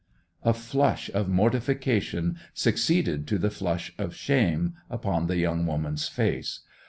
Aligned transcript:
A 0.41 0.51
flush 0.51 1.09
of 1.13 1.29
mortification 1.29 2.39
succeeded 2.55 3.27
to 3.27 3.37
the 3.37 3.51
flush 3.51 3.93
of 3.99 4.15
shame 4.15 4.73
upon 4.89 5.27
the 5.27 5.37
young 5.37 5.67
woman's 5.67 6.07
face. 6.07 6.61